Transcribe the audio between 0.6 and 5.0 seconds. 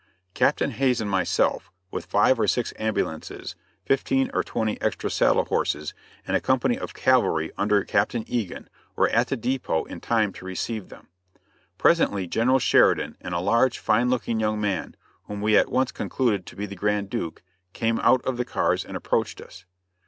Hays and myself, with five or six ambulances, fifteen or twenty